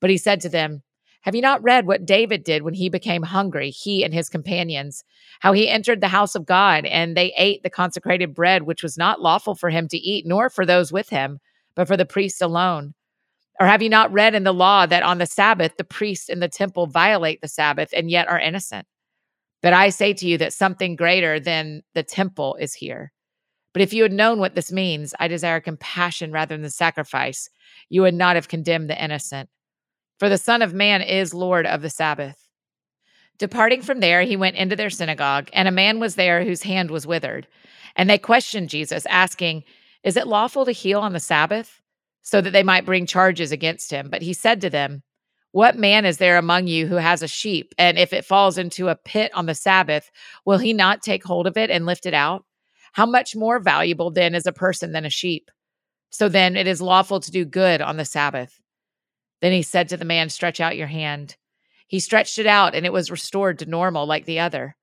But 0.00 0.08
he 0.08 0.16
said 0.16 0.40
to 0.42 0.48
them, 0.48 0.82
Have 1.22 1.34
you 1.34 1.42
not 1.42 1.62
read 1.62 1.86
what 1.86 2.06
David 2.06 2.44
did 2.44 2.62
when 2.62 2.72
he 2.72 2.88
became 2.88 3.22
hungry, 3.22 3.70
he 3.70 4.02
and 4.04 4.14
his 4.14 4.30
companions? 4.30 5.04
How 5.40 5.52
he 5.52 5.68
entered 5.68 6.00
the 6.00 6.08
house 6.08 6.34
of 6.34 6.46
God, 6.46 6.86
and 6.86 7.16
they 7.16 7.32
ate 7.36 7.62
the 7.62 7.70
consecrated 7.70 8.34
bread, 8.34 8.62
which 8.62 8.82
was 8.82 8.96
not 8.96 9.20
lawful 9.20 9.54
for 9.54 9.68
him 9.68 9.86
to 9.88 9.98
eat, 9.98 10.26
nor 10.26 10.48
for 10.48 10.64
those 10.64 10.92
with 10.92 11.10
him, 11.10 11.38
but 11.74 11.86
for 11.86 11.96
the 11.96 12.06
priests 12.06 12.40
alone. 12.40 12.94
Or 13.60 13.66
have 13.66 13.82
you 13.82 13.90
not 13.90 14.12
read 14.12 14.34
in 14.34 14.44
the 14.44 14.54
law 14.54 14.86
that 14.86 15.02
on 15.02 15.18
the 15.18 15.26
Sabbath 15.26 15.76
the 15.76 15.84
priests 15.84 16.30
in 16.30 16.40
the 16.40 16.48
temple 16.48 16.86
violate 16.86 17.42
the 17.42 17.48
Sabbath 17.48 17.90
and 17.94 18.10
yet 18.10 18.26
are 18.26 18.40
innocent? 18.40 18.86
But 19.60 19.74
I 19.74 19.90
say 19.90 20.14
to 20.14 20.26
you 20.26 20.38
that 20.38 20.54
something 20.54 20.96
greater 20.96 21.38
than 21.38 21.82
the 21.92 22.02
temple 22.02 22.56
is 22.58 22.72
here. 22.72 23.12
But 23.74 23.82
if 23.82 23.92
you 23.92 24.02
had 24.02 24.12
known 24.12 24.40
what 24.40 24.54
this 24.54 24.72
means, 24.72 25.14
I 25.20 25.28
desire 25.28 25.60
compassion 25.60 26.32
rather 26.32 26.56
than 26.56 26.70
sacrifice, 26.70 27.50
you 27.90 28.00
would 28.00 28.14
not 28.14 28.36
have 28.36 28.48
condemned 28.48 28.88
the 28.88 29.04
innocent. 29.04 29.50
For 30.20 30.28
the 30.28 30.38
Son 30.38 30.60
of 30.60 30.74
Man 30.74 31.00
is 31.00 31.32
Lord 31.32 31.66
of 31.66 31.80
the 31.80 31.88
Sabbath. 31.88 32.46
Departing 33.38 33.80
from 33.80 34.00
there, 34.00 34.20
he 34.20 34.36
went 34.36 34.56
into 34.56 34.76
their 34.76 34.90
synagogue, 34.90 35.48
and 35.54 35.66
a 35.66 35.72
man 35.72 35.98
was 35.98 36.14
there 36.14 36.44
whose 36.44 36.62
hand 36.62 36.90
was 36.90 37.06
withered. 37.06 37.46
And 37.96 38.08
they 38.08 38.18
questioned 38.18 38.68
Jesus, 38.68 39.06
asking, 39.06 39.64
Is 40.04 40.18
it 40.18 40.26
lawful 40.26 40.66
to 40.66 40.72
heal 40.72 41.00
on 41.00 41.14
the 41.14 41.20
Sabbath? 41.20 41.80
so 42.22 42.42
that 42.42 42.50
they 42.50 42.62
might 42.62 42.84
bring 42.84 43.06
charges 43.06 43.50
against 43.50 43.90
him. 43.90 44.10
But 44.10 44.20
he 44.20 44.34
said 44.34 44.60
to 44.60 44.68
them, 44.68 45.02
What 45.52 45.78
man 45.78 46.04
is 46.04 46.18
there 46.18 46.36
among 46.36 46.66
you 46.66 46.86
who 46.86 46.96
has 46.96 47.22
a 47.22 47.26
sheep, 47.26 47.74
and 47.78 47.98
if 47.98 48.12
it 48.12 48.26
falls 48.26 48.58
into 48.58 48.88
a 48.88 48.96
pit 48.96 49.32
on 49.34 49.46
the 49.46 49.54
Sabbath, 49.54 50.10
will 50.44 50.58
he 50.58 50.74
not 50.74 51.00
take 51.00 51.24
hold 51.24 51.46
of 51.46 51.56
it 51.56 51.70
and 51.70 51.86
lift 51.86 52.04
it 52.04 52.12
out? 52.12 52.44
How 52.92 53.06
much 53.06 53.34
more 53.34 53.58
valuable 53.58 54.10
then 54.10 54.34
is 54.34 54.46
a 54.46 54.52
person 54.52 54.92
than 54.92 55.06
a 55.06 55.10
sheep? 55.10 55.50
So 56.10 56.28
then 56.28 56.56
it 56.56 56.66
is 56.66 56.82
lawful 56.82 57.20
to 57.20 57.30
do 57.30 57.46
good 57.46 57.80
on 57.80 57.96
the 57.96 58.04
Sabbath. 58.04 58.60
Then 59.40 59.52
he 59.52 59.62
said 59.62 59.88
to 59.88 59.96
the 59.96 60.04
man, 60.04 60.28
Stretch 60.28 60.60
out 60.60 60.76
your 60.76 60.86
hand. 60.86 61.36
He 61.86 62.00
stretched 62.00 62.38
it 62.38 62.46
out, 62.46 62.74
and 62.74 62.86
it 62.86 62.92
was 62.92 63.10
restored 63.10 63.58
to 63.58 63.66
normal 63.66 64.06
like 64.06 64.24
the 64.24 64.40
other. 64.40 64.76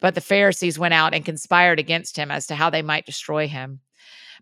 But 0.00 0.14
the 0.14 0.20
Pharisees 0.20 0.78
went 0.78 0.94
out 0.94 1.14
and 1.14 1.24
conspired 1.24 1.78
against 1.78 2.16
him 2.16 2.30
as 2.30 2.46
to 2.46 2.54
how 2.54 2.70
they 2.70 2.82
might 2.82 3.06
destroy 3.06 3.48
him. 3.48 3.80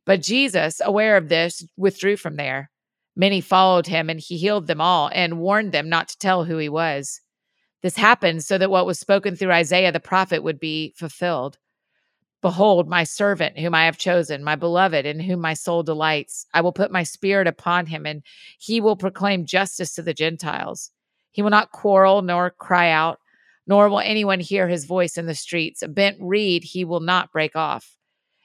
But 0.04 0.22
Jesus, 0.22 0.80
aware 0.84 1.16
of 1.16 1.28
this, 1.28 1.66
withdrew 1.76 2.16
from 2.16 2.36
there. 2.36 2.70
Many 3.16 3.40
followed 3.40 3.86
him, 3.86 4.10
and 4.10 4.20
he 4.20 4.36
healed 4.36 4.66
them 4.66 4.80
all 4.80 5.10
and 5.12 5.40
warned 5.40 5.72
them 5.72 5.88
not 5.88 6.08
to 6.08 6.18
tell 6.18 6.44
who 6.44 6.58
he 6.58 6.68
was. 6.68 7.22
This 7.82 7.96
happened 7.96 8.44
so 8.44 8.58
that 8.58 8.70
what 8.70 8.86
was 8.86 9.00
spoken 9.00 9.36
through 9.36 9.52
Isaiah 9.52 9.92
the 9.92 10.00
prophet 10.00 10.42
would 10.42 10.60
be 10.60 10.94
fulfilled. 10.96 11.58
Behold, 12.42 12.88
my 12.88 13.02
servant, 13.04 13.58
whom 13.58 13.74
I 13.74 13.86
have 13.86 13.98
chosen, 13.98 14.44
my 14.44 14.56
beloved, 14.56 15.06
in 15.06 15.18
whom 15.20 15.40
my 15.40 15.54
soul 15.54 15.82
delights. 15.82 16.46
I 16.52 16.60
will 16.60 16.72
put 16.72 16.92
my 16.92 17.02
spirit 17.02 17.46
upon 17.46 17.86
him, 17.86 18.06
and 18.06 18.22
he 18.58 18.80
will 18.80 18.96
proclaim 18.96 19.46
justice 19.46 19.94
to 19.94 20.02
the 20.02 20.14
Gentiles. 20.14 20.90
He 21.32 21.42
will 21.42 21.50
not 21.50 21.72
quarrel 21.72 22.22
nor 22.22 22.50
cry 22.50 22.90
out, 22.90 23.18
nor 23.66 23.88
will 23.88 24.00
anyone 24.00 24.40
hear 24.40 24.68
his 24.68 24.84
voice 24.84 25.18
in 25.18 25.26
the 25.26 25.34
streets. 25.34 25.82
A 25.82 25.88
bent 25.88 26.18
reed 26.20 26.62
he 26.62 26.84
will 26.84 27.00
not 27.00 27.32
break 27.32 27.56
off, 27.56 27.96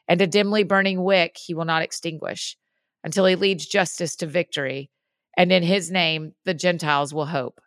and 0.08 0.22
a 0.22 0.28
dimly 0.28 0.64
burning 0.64 1.04
wick 1.04 1.38
he 1.38 1.54
will 1.54 1.66
not 1.66 1.84
extinguish, 1.84 2.58
until 3.04 3.26
he 3.26 3.36
leads 3.36 3.66
justice 3.66 4.16
to 4.18 4.26
victory, 4.26 4.90
and 5.38 5.52
in 5.52 5.64
his 5.64 5.92
name 5.92 6.34
the 6.46 6.54
Gentiles 6.54 7.14
will 7.14 7.28
hope. 7.28 7.62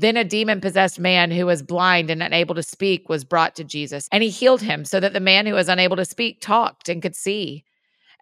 Then 0.00 0.16
a 0.16 0.22
demon 0.22 0.60
possessed 0.60 1.00
man 1.00 1.32
who 1.32 1.44
was 1.46 1.60
blind 1.60 2.08
and 2.08 2.22
unable 2.22 2.54
to 2.54 2.62
speak 2.62 3.08
was 3.08 3.24
brought 3.24 3.56
to 3.56 3.64
Jesus, 3.64 4.08
and 4.12 4.22
he 4.22 4.30
healed 4.30 4.62
him 4.62 4.84
so 4.84 5.00
that 5.00 5.12
the 5.12 5.18
man 5.18 5.44
who 5.44 5.54
was 5.54 5.68
unable 5.68 5.96
to 5.96 6.04
speak 6.04 6.40
talked 6.40 6.88
and 6.88 7.02
could 7.02 7.16
see. 7.16 7.64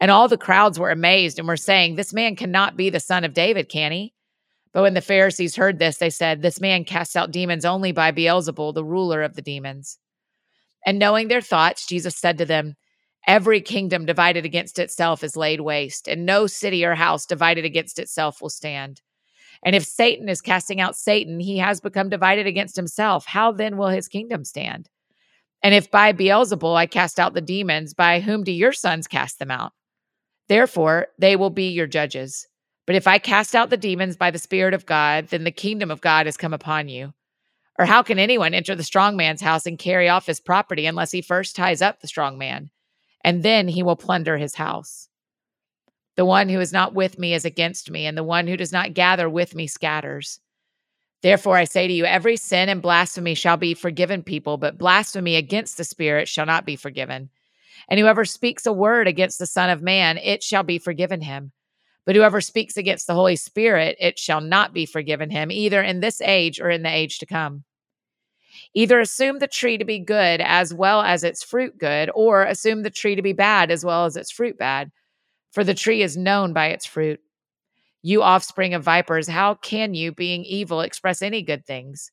And 0.01 0.11
all 0.11 0.27
the 0.27 0.39
crowds 0.39 0.79
were 0.79 0.91
amazed 0.91 1.39
and 1.39 1.47
were 1.47 1.59
saying, 1.59 1.95
This 1.95 2.15
man 2.15 2.35
cannot 2.35 2.79
be 2.79 2.89
the 2.89 2.99
son 2.99 3.25
of 3.25 3.35
David, 3.35 3.69
can 3.69 3.93
he? 3.93 4.15
But 4.73 4.81
when 4.83 4.95
the 4.95 5.03
Pharisees 5.03 5.57
heard 5.57 5.79
this, 5.79 5.99
they 5.99 6.09
said, 6.09 6.41
This 6.41 6.63
man 6.63 6.87
casts 6.87 7.15
out 7.15 7.31
demons 7.31 7.67
only 7.67 7.93
by 7.93 8.11
Beelzebul, 8.11 8.73
the 8.73 8.83
ruler 8.83 9.23
of 9.23 9.35
the 9.35 9.43
demons. 9.43 9.99
And 10.87 10.99
knowing 10.99 11.29
their 11.29 11.43
thoughts, 11.43 11.87
Jesus 11.87 12.17
said 12.17 12.39
to 12.39 12.47
them, 12.47 12.77
Every 13.27 13.61
kingdom 13.61 14.07
divided 14.07 14.47
against 14.47 14.79
itself 14.79 15.23
is 15.23 15.37
laid 15.37 15.61
waste, 15.61 16.09
and 16.09 16.25
no 16.25 16.47
city 16.47 16.87
or 16.87 16.95
house 16.95 17.27
divided 17.27 17.67
against 17.67 17.99
itself 17.99 18.41
will 18.41 18.49
stand. 18.49 19.03
And 19.65 19.75
if 19.75 19.85
Satan 19.85 20.29
is 20.29 20.41
casting 20.41 20.81
out 20.81 20.97
Satan, 20.97 21.41
he 21.41 21.59
has 21.59 21.81
become 21.81 22.09
divided 22.09 22.47
against 22.47 22.77
himself. 22.77 23.27
How 23.27 23.53
then 23.53 23.77
will 23.77 23.89
his 23.89 24.09
kingdom 24.09 24.45
stand? 24.45 24.89
And 25.63 25.75
if 25.75 25.91
by 25.91 26.13
Beelzebul 26.13 26.77
I 26.77 26.87
cast 26.87 27.19
out 27.19 27.35
the 27.35 27.41
demons, 27.41 27.95
by 27.95 28.21
whom 28.21 28.45
do 28.45 28.53
your 28.53 28.73
sons 28.73 29.07
cast 29.07 29.39
them 29.39 29.51
out? 29.51 29.73
Therefore, 30.49 31.09
they 31.19 31.35
will 31.37 31.51
be 31.51 31.69
your 31.71 31.87
judges. 31.87 32.47
But 32.87 32.95
if 32.95 33.09
I 33.09 33.19
cast 33.19 33.55
out 33.55 33.71
the 33.71 33.77
demons 33.77 34.17
by 34.17 34.31
the 34.31 34.39
Spirit 34.39 34.75
of 34.75 34.87
God, 34.87 35.29
then 35.29 35.45
the 35.45 35.51
kingdom 35.51 35.91
of 35.91 36.01
God 36.01 36.27
has 36.27 36.37
come 36.37 36.55
upon 36.55 36.89
you. 36.89 37.15
Or 37.79 37.85
how 37.85 38.03
can 38.03 38.19
anyone 38.19 38.55
enter 38.55 38.75
the 38.75 38.85
strong 38.85 39.17
man's 39.17 39.43
house 39.43 39.67
and 39.67 39.79
carry 39.79 40.09
off 40.09 40.27
his 40.27 40.41
property 40.41 40.87
unless 40.87 41.11
he 41.11 41.21
first 41.21 41.57
ties 41.57 41.83
up 41.83 42.01
the 42.01 42.09
strong 42.09 42.39
man? 42.39 42.71
And 43.25 43.43
then 43.43 43.67
he 43.69 43.83
will 43.83 43.97
plunder 43.97 44.39
his 44.39 44.55
house. 44.55 45.09
The 46.17 46.25
one 46.25 46.49
who 46.49 46.61
is 46.61 46.73
not 46.73 46.95
with 46.95 47.19
me 47.19 47.35
is 47.35 47.45
against 47.45 47.91
me, 47.91 48.07
and 48.07 48.17
the 48.17 48.25
one 48.25 48.47
who 48.47 48.57
does 48.57 48.73
not 48.73 48.95
gather 48.95 49.29
with 49.29 49.55
me 49.55 49.67
scatters. 49.67 50.41
Therefore, 51.23 51.57
I 51.57 51.65
say 51.65 51.87
to 51.87 51.93
you, 51.93 52.05
every 52.05 52.37
sin 52.37 52.69
and 52.69 52.81
blasphemy 52.81 53.35
shall 53.35 53.59
be 53.59 53.75
forgiven 53.75 54.23
people, 54.23 54.57
but 54.57 54.79
blasphemy 54.79 55.37
against 55.37 55.77
the 55.77 55.85
Spirit 55.85 56.29
shall 56.29 56.47
not 56.47 56.65
be 56.65 56.77
forgiven. 56.77 57.31
And 57.89 58.01
whoever 58.01 58.25
speaks 58.25 58.65
a 58.65 58.73
word 58.73 59.07
against 59.07 59.39
the 59.39 59.47
Son 59.47 59.69
of 59.69 59.83
Man, 59.83 60.19
it 60.19 60.43
shall 60.43 60.63
be 60.63 60.79
forgiven 60.79 61.21
him. 61.21 61.53
But 62.07 62.17
whoever 62.17 62.41
speaks 62.41 62.77
against 62.77 63.07
the 63.07 63.15
Holy 63.15 63.37
Spirit, 63.37 63.97
it 64.01 64.19
shall 64.19 64.41
not 64.41 64.73
be 64.73 64.87
forgiven 64.87 65.29
him, 65.31 65.51
either 65.51 65.83
in 65.83 66.01
this 66.01 66.21
age 66.23 66.61
or 66.61 66.71
in 66.71 66.83
the 66.83 66.95
age 66.95 67.19
to 67.19 67.27
come. 67.27 67.65
Either 68.73 69.01
assume 69.01 69.39
the 69.39 69.49
tree 69.49 69.77
to 69.77 69.85
be 69.85 69.99
good 69.99 70.41
as 70.41 70.73
well 70.73 71.03
as 71.03 71.25
its 71.25 71.43
fruit 71.43 71.77
good, 71.77 72.11
or 72.15 72.43
assume 72.43 72.83
the 72.83 72.91
tree 72.91 73.17
to 73.17 73.23
be 73.23 73.35
bad 73.35 73.71
as 73.71 73.85
well 73.85 74.07
as 74.07 74.17
its 74.17 74.31
fruit 74.31 74.57
bad 74.57 74.91
for 75.53 75.65
the 75.65 75.75
tree 75.75 76.03
is 76.03 76.17
known 76.17 76.53
by 76.53 76.69
its 76.69 76.87
fruit. 76.87 77.21
You 78.03 78.23
offspring 78.23 78.75
of 78.75 78.85
vipers, 78.85 79.27
how 79.29 79.55
can 79.55 79.95
you, 79.95 80.13
being 80.13 80.45
evil, 80.45 80.81
express 80.81 81.23
any 81.23 81.43
good 81.43 81.67
things? 81.67 82.11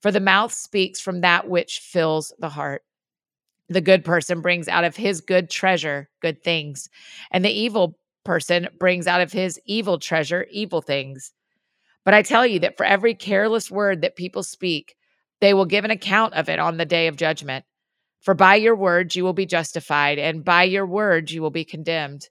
For 0.00 0.10
the 0.10 0.20
mouth 0.20 0.52
speaks 0.52 1.00
from 1.00 1.20
that 1.20 1.48
which 1.48 1.80
fills 1.80 2.32
the 2.38 2.48
heart. 2.48 2.82
The 3.68 3.80
good 3.80 4.04
person 4.04 4.40
brings 4.42 4.68
out 4.68 4.84
of 4.84 4.96
his 4.96 5.20
good 5.20 5.50
treasure 5.50 6.10
good 6.20 6.42
things, 6.42 6.88
and 7.30 7.44
the 7.44 7.50
evil 7.50 7.98
person 8.24 8.68
brings 8.78 9.06
out 9.06 9.20
of 9.20 9.32
his 9.32 9.60
evil 9.66 9.98
treasure 9.98 10.46
evil 10.50 10.82
things. 10.82 11.32
But 12.04 12.14
I 12.14 12.22
tell 12.22 12.46
you 12.46 12.58
that 12.60 12.76
for 12.76 12.84
every 12.84 13.14
careless 13.14 13.70
word 13.70 14.02
that 14.02 14.16
people 14.16 14.42
speak, 14.42 14.94
they 15.40 15.54
will 15.54 15.64
give 15.64 15.84
an 15.84 15.90
account 15.90 16.34
of 16.34 16.48
it 16.48 16.58
on 16.58 16.76
the 16.76 16.84
day 16.84 17.06
of 17.06 17.16
judgment. 17.16 17.64
For 18.20 18.34
by 18.34 18.56
your 18.56 18.76
words 18.76 19.16
you 19.16 19.24
will 19.24 19.32
be 19.34 19.46
justified, 19.46 20.18
and 20.18 20.44
by 20.44 20.64
your 20.64 20.86
words 20.86 21.32
you 21.32 21.42
will 21.42 21.50
be 21.50 21.64
condemned. 21.64 22.28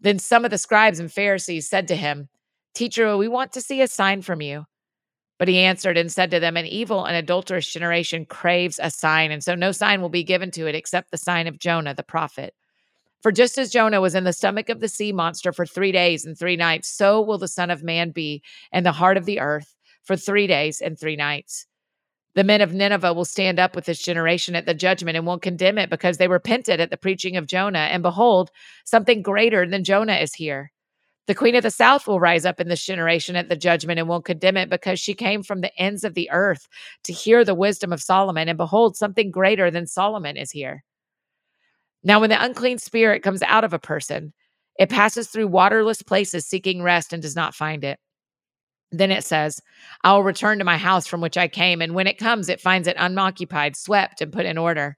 Then 0.00 0.18
some 0.18 0.44
of 0.44 0.50
the 0.50 0.58
scribes 0.58 0.98
and 0.98 1.12
Pharisees 1.12 1.68
said 1.68 1.88
to 1.88 1.96
him, 1.96 2.28
Teacher, 2.74 3.16
we 3.16 3.28
want 3.28 3.52
to 3.52 3.60
see 3.60 3.82
a 3.82 3.88
sign 3.88 4.22
from 4.22 4.40
you. 4.40 4.64
But 5.38 5.48
he 5.48 5.58
answered 5.58 5.96
and 5.96 6.12
said 6.12 6.30
to 6.32 6.40
them, 6.40 6.56
An 6.56 6.66
evil 6.66 7.04
and 7.04 7.16
adulterous 7.16 7.70
generation 7.70 8.26
craves 8.26 8.78
a 8.82 8.90
sign, 8.90 9.30
and 9.30 9.42
so 9.42 9.54
no 9.54 9.72
sign 9.72 10.00
will 10.00 10.10
be 10.10 10.22
given 10.22 10.50
to 10.52 10.66
it 10.66 10.74
except 10.74 11.10
the 11.10 11.16
sign 11.16 11.46
of 11.46 11.58
Jonah 11.58 11.94
the 11.94 12.02
prophet. 12.02 12.54
For 13.22 13.32
just 13.32 13.58
as 13.58 13.70
Jonah 13.70 14.00
was 14.00 14.14
in 14.14 14.24
the 14.24 14.32
stomach 14.32 14.68
of 14.68 14.80
the 14.80 14.88
sea 14.88 15.12
monster 15.12 15.52
for 15.52 15.66
three 15.66 15.92
days 15.92 16.24
and 16.24 16.38
three 16.38 16.56
nights, 16.56 16.88
so 16.88 17.20
will 17.20 17.38
the 17.38 17.48
Son 17.48 17.70
of 17.70 17.82
Man 17.82 18.10
be 18.10 18.42
in 18.72 18.84
the 18.84 18.92
heart 18.92 19.16
of 19.16 19.26
the 19.26 19.40
earth 19.40 19.76
for 20.04 20.16
three 20.16 20.46
days 20.46 20.80
and 20.80 20.98
three 20.98 21.16
nights. 21.16 21.66
The 22.34 22.44
men 22.44 22.60
of 22.60 22.72
Nineveh 22.72 23.12
will 23.12 23.24
stand 23.24 23.58
up 23.58 23.74
with 23.74 23.86
this 23.86 24.00
generation 24.00 24.54
at 24.54 24.66
the 24.66 24.74
judgment 24.74 25.16
and 25.16 25.26
will 25.26 25.38
condemn 25.38 25.78
it 25.78 25.90
because 25.90 26.18
they 26.18 26.28
repented 26.28 26.80
at 26.80 26.90
the 26.90 26.96
preaching 26.96 27.36
of 27.36 27.46
Jonah. 27.46 27.78
And 27.78 28.02
behold, 28.02 28.50
something 28.84 29.22
greater 29.22 29.66
than 29.68 29.82
Jonah 29.82 30.14
is 30.14 30.34
here. 30.34 30.70
The 31.26 31.34
queen 31.34 31.54
of 31.54 31.62
the 31.62 31.70
south 31.70 32.06
will 32.06 32.20
rise 32.20 32.44
up 32.44 32.60
in 32.60 32.68
this 32.68 32.84
generation 32.84 33.36
at 33.36 33.48
the 33.48 33.56
judgment 33.56 33.98
and 33.98 34.08
will 34.08 34.22
condemn 34.22 34.56
it 34.56 34.70
because 34.70 34.98
she 34.98 35.14
came 35.14 35.42
from 35.42 35.60
the 35.60 35.76
ends 35.80 36.02
of 36.02 36.14
the 36.14 36.30
earth 36.30 36.66
to 37.04 37.12
hear 37.12 37.44
the 37.44 37.54
wisdom 37.54 37.92
of 37.92 38.02
Solomon. 38.02 38.48
And 38.48 38.58
behold, 38.58 38.96
something 38.96 39.30
greater 39.30 39.70
than 39.70 39.86
Solomon 39.86 40.36
is 40.36 40.50
here. 40.50 40.84
Now, 42.02 42.20
when 42.20 42.30
the 42.30 42.42
unclean 42.42 42.78
spirit 42.78 43.22
comes 43.22 43.42
out 43.42 43.64
of 43.64 43.72
a 43.72 43.78
person, 43.78 44.32
it 44.78 44.88
passes 44.88 45.28
through 45.28 45.48
waterless 45.48 46.02
places 46.02 46.46
seeking 46.46 46.82
rest 46.82 47.12
and 47.12 47.22
does 47.22 47.36
not 47.36 47.54
find 47.54 47.84
it. 47.84 47.98
Then 48.92 49.10
it 49.10 49.24
says, 49.24 49.60
I 50.02 50.12
will 50.12 50.22
return 50.22 50.58
to 50.58 50.64
my 50.64 50.76
house 50.76 51.06
from 51.06 51.20
which 51.20 51.36
I 51.36 51.48
came. 51.48 51.80
And 51.80 51.94
when 51.94 52.06
it 52.06 52.18
comes, 52.18 52.48
it 52.48 52.60
finds 52.60 52.88
it 52.88 52.96
unoccupied, 52.98 53.76
swept, 53.76 54.20
and 54.20 54.32
put 54.32 54.46
in 54.46 54.58
order. 54.58 54.96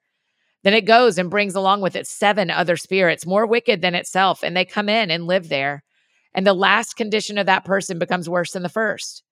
Then 0.64 0.74
it 0.74 0.86
goes 0.86 1.18
and 1.18 1.30
brings 1.30 1.54
along 1.54 1.80
with 1.80 1.96
it 1.96 2.06
seven 2.06 2.50
other 2.50 2.76
spirits, 2.76 3.26
more 3.26 3.46
wicked 3.46 3.82
than 3.82 3.94
itself, 3.94 4.42
and 4.42 4.56
they 4.56 4.64
come 4.64 4.88
in 4.88 5.10
and 5.10 5.26
live 5.26 5.48
there. 5.48 5.82
And 6.34 6.46
the 6.46 6.54
last 6.54 6.96
condition 6.96 7.36
of 7.36 7.46
that 7.46 7.64
person 7.64 7.98
becomes 7.98 8.28
worse 8.28 8.52
than 8.52 8.62
the 8.62 8.68
first. 8.68 9.22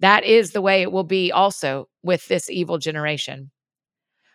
That 0.00 0.24
is 0.24 0.52
the 0.52 0.60
way 0.60 0.82
it 0.82 0.92
will 0.92 1.04
be 1.04 1.32
also 1.32 1.88
with 2.02 2.28
this 2.28 2.50
evil 2.50 2.78
generation. 2.78 3.50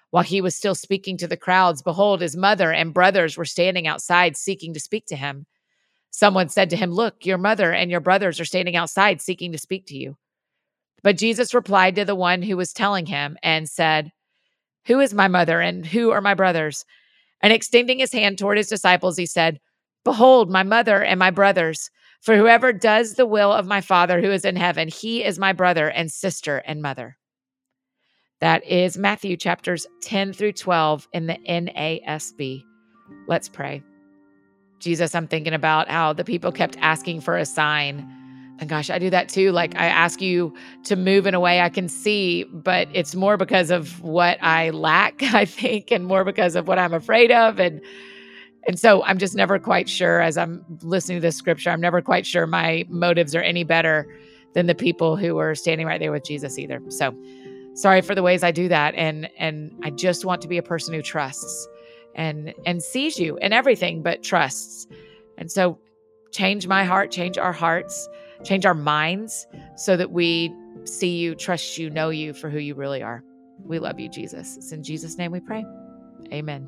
While 0.10 0.24
he 0.24 0.42
was 0.42 0.56
still 0.56 0.76
speaking 0.76 1.18
to 1.18 1.28
the 1.28 1.38
crowds, 1.38 1.82
behold, 1.82 2.20
his 2.20 2.36
mother 2.36 2.72
and 2.72 2.94
brothers 2.94 3.38
were 3.38 3.46
standing 3.46 3.88
outside 3.88 4.36
seeking 4.36 4.74
to 4.74 4.80
speak 4.80 5.06
to 5.06 5.16
him. 5.16 5.46
Someone 6.12 6.50
said 6.50 6.70
to 6.70 6.76
him, 6.76 6.92
Look, 6.92 7.26
your 7.26 7.38
mother 7.38 7.72
and 7.72 7.90
your 7.90 8.02
brothers 8.02 8.40
are 8.40 8.46
standing 8.46 8.76
outside 8.76 9.22
seeking 9.22 9.54
to 9.54 9.58
speak 9.58 9.88
to 9.88 9.98
you. 9.98 10.18
But 11.04 11.18
Jesus 11.18 11.54
replied 11.54 11.96
to 11.96 12.06
the 12.06 12.16
one 12.16 12.42
who 12.42 12.58
was 12.58 12.74
telling 12.74 13.08
him 13.08 13.38
and 13.42 13.68
said, 13.68 14.12
Who 14.86 15.00
is 15.00 15.14
my 15.14 15.28
mother 15.28 15.62
and 15.62 15.86
who 15.86 16.12
are 16.12 16.22
my 16.22 16.34
brothers? 16.34 16.86
And 17.42 17.52
extending 17.52 18.00
his 18.00 18.14
hand 18.14 18.38
toward 18.38 18.58
his 18.58 18.68
disciples, 18.68 19.18
he 19.18 19.26
said, 19.26 19.60
Behold, 20.04 20.52
my 20.52 20.64
mother 20.64 21.02
and 21.02 21.18
my 21.18 21.32
brothers. 21.32 21.90
For 22.22 22.38
whoever 22.38 22.72
does 22.72 23.16
the 23.16 23.26
will 23.26 23.52
of 23.52 23.66
my 23.66 23.82
Father 23.82 24.22
who 24.22 24.30
is 24.30 24.46
in 24.46 24.56
heaven, 24.56 24.90
he 24.90 25.24
is 25.24 25.40
my 25.40 25.54
brother 25.54 25.90
and 25.90 26.12
sister 26.12 26.58
and 26.58 26.82
mother. 26.82 27.18
That 28.42 28.64
is 28.66 28.98
Matthew 28.98 29.38
chapters 29.38 29.88
10 30.02 30.34
through 30.34 30.54
12 30.54 31.08
in 31.14 31.28
the 31.28 31.38
NASB. 31.48 32.64
Let's 33.28 33.50
pray. 33.50 33.84
Jesus, 34.82 35.14
I'm 35.14 35.28
thinking 35.28 35.54
about 35.54 35.90
how 35.90 36.12
the 36.12 36.24
people 36.24 36.52
kept 36.52 36.76
asking 36.80 37.22
for 37.22 37.38
a 37.38 37.46
sign. 37.46 38.08
And 38.60 38.68
gosh, 38.70 38.90
I 38.90 39.00
do 39.00 39.10
that 39.12 39.30
too. 39.30 39.52
Like 39.52 39.76
I 39.76 39.86
ask 39.86 40.22
you 40.22 40.54
to 40.84 40.96
move 40.96 41.26
in 41.28 41.34
a 41.34 41.40
way 41.40 41.62
I 41.62 41.70
can 41.70 41.88
see, 41.88 42.44
but 42.46 42.88
it's 42.94 43.16
more 43.16 43.38
because 43.38 43.72
of 43.72 44.02
what 44.02 44.38
I 44.42 44.72
lack, 44.72 45.22
I 45.34 45.46
think, 45.46 45.92
and 45.92 46.06
more 46.06 46.24
because 46.24 46.56
of 46.56 46.68
what 46.68 46.80
I'm 46.80 46.94
afraid 46.94 47.32
of. 47.32 47.60
And 47.60 47.82
and 48.68 48.78
so 48.78 49.04
I'm 49.04 49.18
just 49.18 49.36
never 49.36 49.58
quite 49.58 49.90
sure 49.90 50.22
as 50.22 50.38
I'm 50.38 50.64
listening 50.82 51.18
to 51.18 51.22
this 51.22 51.36
scripture, 51.36 51.72
I'm 51.72 51.82
never 51.82 52.00
quite 52.00 52.28
sure 52.28 52.46
my 52.46 52.86
motives 52.90 53.34
are 53.34 53.42
any 53.42 53.64
better 53.64 54.08
than 54.54 54.68
the 54.68 54.76
people 54.76 55.16
who 55.16 55.34
were 55.34 55.56
standing 55.56 55.88
right 55.88 56.00
there 56.00 56.12
with 56.12 56.24
Jesus 56.24 56.60
either. 56.60 56.80
So 56.90 57.16
sorry 57.74 58.02
for 58.02 58.14
the 58.14 58.22
ways 58.22 58.44
I 58.44 58.52
do 58.52 58.68
that. 58.68 58.94
And 58.96 59.30
and 59.38 59.72
I 59.84 59.92
just 59.92 60.26
want 60.26 60.42
to 60.42 60.48
be 60.48 60.58
a 60.58 60.64
person 60.64 60.94
who 60.94 61.02
trusts 61.02 61.68
and 62.16 62.54
and 62.66 62.82
sees 62.82 63.20
you 63.20 63.38
and 63.38 63.54
everything 63.54 64.02
but 64.02 64.24
trusts. 64.24 64.88
And 65.38 65.52
so 65.52 65.80
change 66.32 66.68
my 66.68 66.84
heart, 66.84 67.12
change 67.12 67.38
our 67.38 67.54
hearts, 67.54 68.08
change 68.44 68.66
our 68.66 68.74
minds 68.74 69.48
so 69.76 69.98
that 69.98 70.12
we 70.12 70.54
see 70.86 71.18
you, 71.18 71.36
trust 71.36 71.78
you, 71.78 71.90
know 71.90 72.10
you 72.10 72.34
for 72.34 72.50
who 72.50 72.60
you 72.60 72.76
really 72.76 73.04
are. 73.04 73.24
We 73.64 73.80
love 73.80 74.00
you, 74.00 74.10
Jesus. 74.10 74.58
It's 74.58 74.72
in 74.72 74.84
Jesus' 74.84 75.18
name 75.18 75.32
we 75.32 75.40
pray. 75.40 75.66
Amen. 76.34 76.68